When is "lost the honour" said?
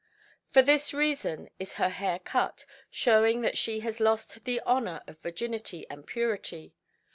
3.99-5.03